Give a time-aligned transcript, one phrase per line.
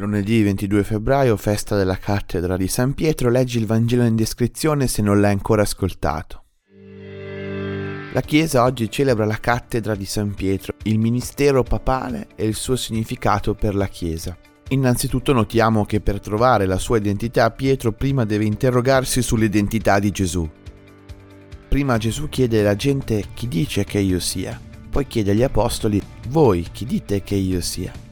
[0.00, 5.02] Lunedì 22 febbraio, festa della cattedra di San Pietro, leggi il Vangelo in descrizione se
[5.02, 6.44] non l'hai ancora ascoltato.
[8.14, 12.76] La Chiesa oggi celebra la cattedra di San Pietro, il ministero papale e il suo
[12.76, 14.34] significato per la Chiesa.
[14.68, 20.48] Innanzitutto notiamo che per trovare la sua identità Pietro prima deve interrogarsi sull'identità di Gesù.
[21.68, 24.58] Prima Gesù chiede alla gente chi dice che io sia,
[24.88, 28.08] poi chiede agli apostoli voi chi dite che io sia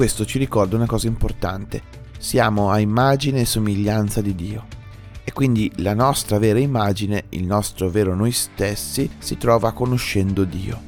[0.00, 1.82] questo ci ricorda una cosa importante.
[2.18, 4.64] Siamo a immagine e somiglianza di Dio.
[5.22, 10.80] E quindi la nostra vera immagine, il nostro vero noi stessi, si trova conoscendo Dio.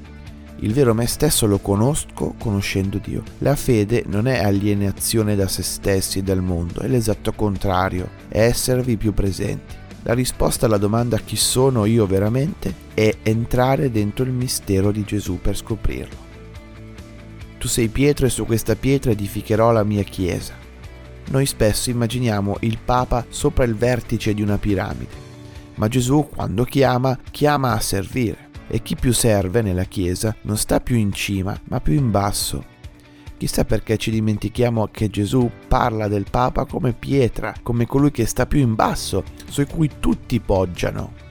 [0.61, 3.23] Il vero me stesso lo conosco conoscendo Dio.
[3.41, 8.41] La fede non è alienazione da se stessi e dal mondo, è l'esatto contrario, è
[8.41, 9.75] esservi più presenti.
[10.05, 15.39] La risposta alla domanda chi sono io veramente è entrare dentro il mistero di Gesù
[15.39, 16.32] per scoprirlo.
[17.63, 20.53] Tu sei Pietro e su questa pietra edificherò la mia chiesa.
[21.31, 25.15] Noi spesso immaginiamo il Papa sopra il vertice di una piramide,
[25.77, 28.51] ma Gesù quando chiama, chiama a servire.
[28.67, 32.65] E chi più serve nella Chiesa non sta più in cima, ma più in basso.
[33.37, 38.45] Chissà perché ci dimentichiamo che Gesù parla del Papa come pietra, come colui che sta
[38.45, 41.22] più in basso, su cui tutti poggiano.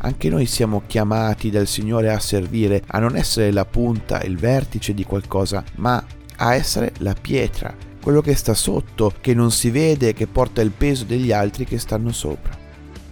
[0.00, 4.94] Anche noi siamo chiamati dal Signore a servire, a non essere la punta, il vertice
[4.94, 6.02] di qualcosa, ma
[6.36, 10.70] a essere la pietra, quello che sta sotto, che non si vede, che porta il
[10.70, 12.56] peso degli altri che stanno sopra.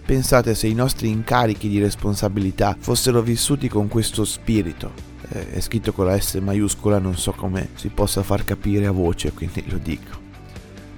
[0.05, 4.93] Pensate se i nostri incarichi di responsabilità fossero vissuti con questo spirito.
[5.29, 8.91] Eh, è scritto con la S maiuscola, non so come si possa far capire a
[8.91, 10.25] voce, quindi lo dico.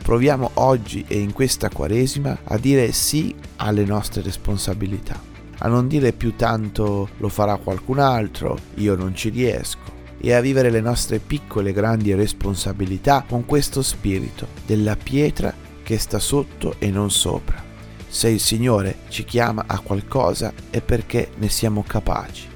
[0.04, 5.29] Proviamo oggi e in questa Quaresima a dire sì alle nostre responsabilità
[5.60, 10.42] a non dire più tanto lo farà qualcun altro, io non ci riesco, e a
[10.42, 16.92] vivere le nostre piccole grandi responsabilità con questo spirito della pietra che sta sotto e
[16.92, 17.64] non sopra.
[18.08, 22.48] Se il Signore ci chiama a qualcosa è perché ne siamo capaci.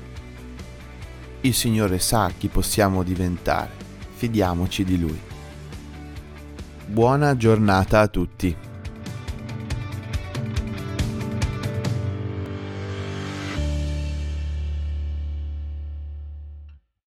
[1.42, 3.70] Il Signore sa chi possiamo diventare,
[4.16, 5.20] fidiamoci di Lui.
[6.86, 8.56] Buona giornata a tutti.